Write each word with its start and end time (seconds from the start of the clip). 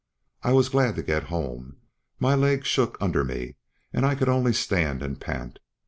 I 0.41 0.51
was 0.53 0.69
glad 0.73 0.95
to 0.95 1.03
get 1.03 1.25
home; 1.25 1.75
my 2.17 2.33
legs 2.33 2.65
shook 2.65 2.97
under 2.99 3.23
me, 3.23 3.57
and 3.93 4.03
I 4.03 4.15
could 4.15 4.29
only 4.29 4.51
stand 4.51 5.03
and 5.03 5.21
pant. 5.21 5.59